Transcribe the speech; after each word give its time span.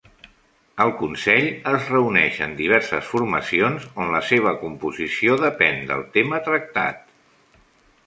El 0.85 0.93
Consell 1.01 1.49
es 1.71 1.85
reuneix 1.91 2.39
en 2.47 2.57
diverses 2.63 3.05
formacions 3.11 3.87
on 4.07 4.11
la 4.17 4.25
seva 4.33 4.57
composició 4.65 5.39
depèn 5.47 5.81
del 5.93 6.07
tema 6.19 6.45
tractat. 6.51 7.09